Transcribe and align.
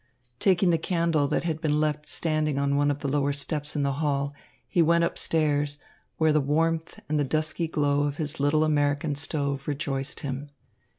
Taking 0.39 0.71
the 0.71 0.79
candle 0.79 1.27
that 1.27 1.43
had 1.43 1.61
been 1.61 1.79
left 1.79 2.07
standing 2.07 2.57
on 2.57 2.75
one 2.75 2.89
of 2.89 3.01
the 3.01 3.07
lower 3.07 3.31
steps 3.33 3.75
in 3.75 3.83
the 3.83 3.91
hall, 4.01 4.33
he 4.67 4.81
went 4.81 5.03
up 5.03 5.15
stairs, 5.15 5.77
where 6.17 6.33
the 6.33 6.41
warmth 6.41 6.99
and 7.07 7.19
the 7.19 7.23
dusky 7.23 7.67
glow 7.67 8.05
of 8.05 8.17
his 8.17 8.39
little 8.39 8.63
American 8.63 9.13
stove 9.13 9.67
rejoiced 9.67 10.21
him. 10.21 10.49